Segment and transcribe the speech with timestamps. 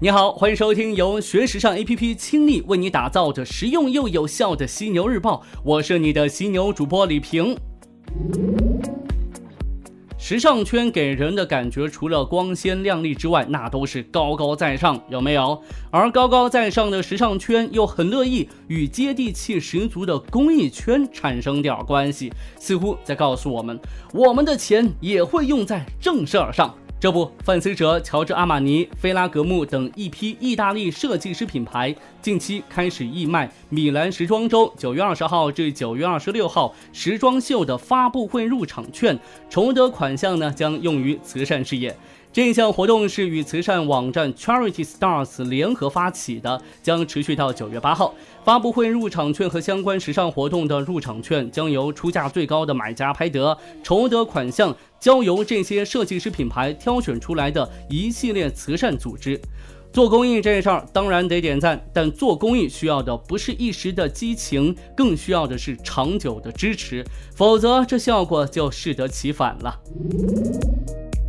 [0.00, 7.56] 你好，欢迎收听由学时尚 APP 倾力为你打造的实用又有效的犀牛日报，我是你的犀牛主播李平。
[10.18, 15.62] 时尚圈给人的感觉，除了光鲜亮丽之外，那都是高高在上，有没有？
[15.92, 23.78] 而高高在上的时尚圈又很乐意与接地气十足的公益圈产生点关系，似乎在告诉我们，
[24.12, 26.74] 我们的钱也会用在正事儿上。
[27.04, 39.18] 这不，范思哲、乔治阿玛尼、菲拉格慕等一批意大利设计师品牌近期开始义卖米兰时装周九月二十号至九月二十六号时装秀的发布会入场券，
[39.50, 41.94] 筹得款项呢将用于慈善事业。
[42.34, 48.12] 这项活动是与慈善网站 Charity Stars 联合发起的，将持续到九月八号。
[48.42, 59.40] 发布会入场券和相关时尚活动的入场券将由出价最高的买家拍得，筹得款项交由这些设计师品牌挑选出来的一系列慈善组织。
[59.92, 69.78] 做公益这事儿当然得点赞，但做公益需要的不是一时的激情，更需要的是长久的支持，否则这效果就适得其反了。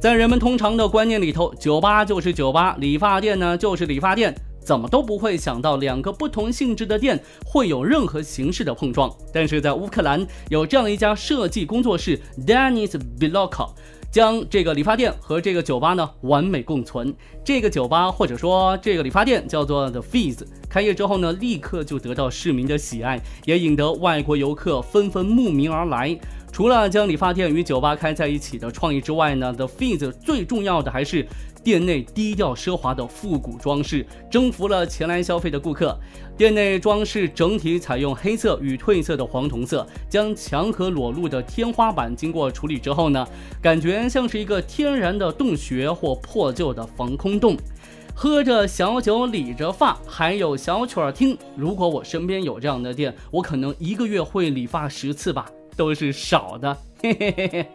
[0.00, 9.14] 在人们通常的观念里头，酒吧就是酒吧，理发店呢就是理发店，怎么都不会想到两个不同性质的店会有任何形式的碰撞。
[9.30, 13.68] 但是在乌克兰有这样一家设计工作室，Denis b i l o k a
[14.10, 17.14] 将这个理发店和这个酒吧呢完美共存。
[17.44, 26.18] 这个酒吧或者说这个理发店叫做 The Fizz，开业之后呢，立刻就得到市民的喜爱，也引得外国游客纷纷慕名而来。
[26.60, 31.26] 除了将理发店与酒吧开在一起的创意之外呢，The Fizz 最重要的还是
[31.64, 35.98] 店内低调奢华的复古装饰，征服了前来消费的顾客。
[36.36, 43.26] 店内装饰整体采用黑色与褪色的黄铜色，将墙和裸露的天花板经过处理之后呢，
[43.62, 47.56] 感觉像是一个天然的洞穴或破旧的防空洞。
[48.14, 51.38] 喝着小酒，理着发，还有小曲儿听。
[51.56, 55.50] 如果我身边有这样的店，我可能一个月会理发十次吧。
[55.76, 57.66] 都是少的，嘿嘿嘿嘿。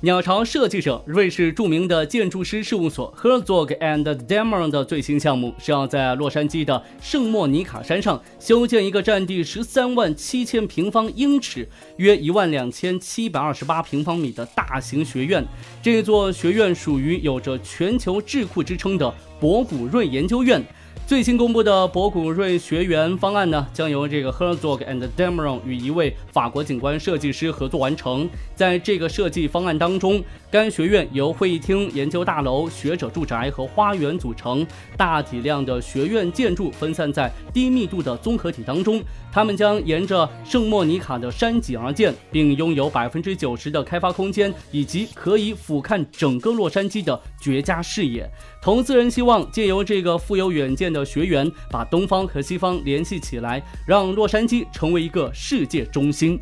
[0.00, 15.44] 鸟巢设计者，瑞士著名的建筑师事务所 Herzog and Demmer 的最新项目是要在洛杉矶的圣莫尼卡山上修建一个占地十三万七千平方英尺、约一万两千七百二十八平方米的大型学院。
[15.82, 20.64] 这座学院属于有着全球智库之称的博古瑞研究院。
[21.08, 28.28] 最新公布的博古瑞学员方案呢，将由这个 Herzog and Demeron 与一位法国景观设计师合作完成。
[28.54, 34.66] 在这个设计方案当中，该学院由会议厅、研究大楼、学者住宅和花园组成，
[34.96, 39.02] 大体量的学院建筑分散在低密度的综合体当中。
[39.30, 48.26] 它们将沿着圣莫尼卡的山脊而建，并拥有百分之九十的开发空间，以及可以俯瞰整个洛杉矶的绝佳视野。
[48.62, 56.40] 投资人希望借由这个富有远见的学员，把东方和西方联系起来，让洛杉矶成为一个世界中心。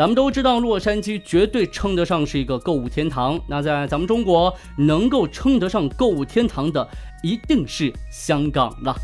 [0.00, 3.38] 咱们都知道，洛杉矶绝对称得上是一个购物天堂。
[3.46, 6.88] 那在咱们中国，能够称得上购物天堂的，
[7.22, 8.96] 一定是香港了。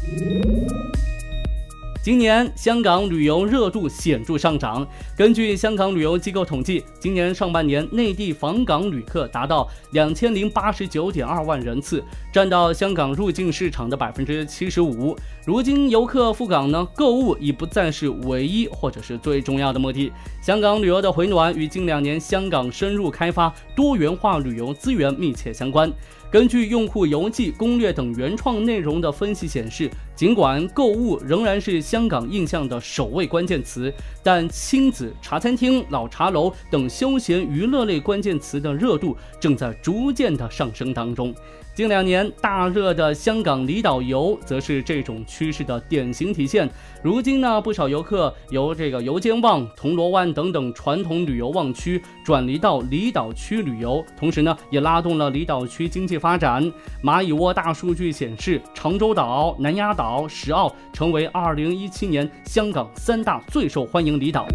[2.06, 4.86] 今年香港旅游热度显著上涨。
[5.16, 12.00] 根据香港旅游机构统计，今年上半年内地访港旅客达到两千零八十九点二万人次，
[12.32, 15.16] 占到香港入境市场的百分之七十五。
[15.44, 20.12] 如今游客赴港呢，购物已不再是唯一或者是最重要的目的。
[20.40, 25.92] 香港旅游的回暖与近两年香港深入开发多元化旅游资源密切相关。
[26.28, 41.34] 根据用户游记、攻略等原创内容的分析显示，尽管购物仍然是香港印象的首位关键词，但亲子、茶餐厅、老茶楼等休闲娱乐类关键词的热度正在逐渐的上升当中。
[41.74, 46.66] 近两年大热的香港离岛游，则是这种趋势的典型体现。
[47.02, 56.72] 如今呢，不少游客由这个油尖旺、铜锣湾等等传统旅游旺区转移到离岛区旅游，同时呢，也拉动了离岛区经济发展。
[57.04, 64.46] 蚂蚁窝大数据显示，长洲岛、南丫岛岛、石澳成为2017年香港三大最受欢迎离岛。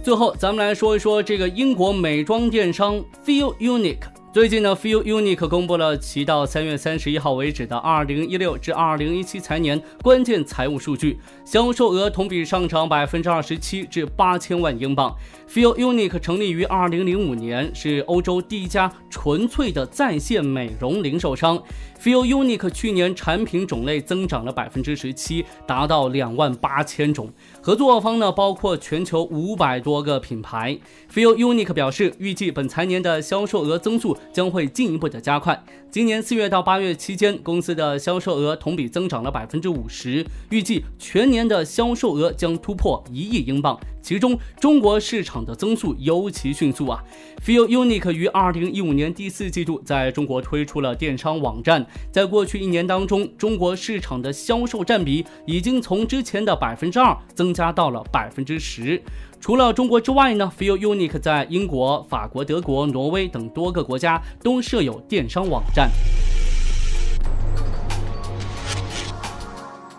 [0.00, 4.17] 最后，咱们来说一说这个英国美妆电商 Feel Unique。
[4.30, 15.16] 最近呢，Feel Unique 公布了其到三月三十一号为止的二零一六至二零一七财年关键财务数据，销售额同比上涨百分之二十七至八千万英镑。
[15.48, 21.58] Feel Unique 成立于二零零五年，是欧洲第一家纯粹的在线美容零售商。
[21.98, 27.32] Feel Unique 去年产品种类增长了百分之十七，达到两万八千种。
[27.62, 30.78] 合作方呢包括全球五百多个品牌。
[31.10, 35.62] Feel Unique 表示，预计本财年的销售额增速将会进一步的加快。
[35.90, 43.78] 今年四月到八月期间，公司的销售额同比增长了百分之五十，预计全年的销售额将突破一亿英镑。
[44.02, 47.02] 其中，中国市场的增速尤其迅速啊
[47.44, 59.02] ！Feel Unique 于二零一五年第四季度在中国推出了电商网站，在过去一年当中，中国市场的销售占比已经从之前的百分之二增加到了百分之十。
[59.40, 65.90] 除了中国之外呢，Feel Unique 在英国、法国、德国、挪威等多个国家都设有电商网站。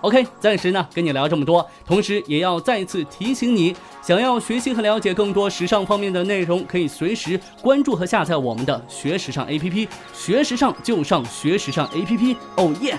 [0.02, 12.98] OK，暂时呢跟你聊这么多，同时也要再次提醒你，想要学习和了解更多时尚方面的内容，可以随时关注和下载我们的学时尚 APP，学时尚就上学时尚 APP，哦耶！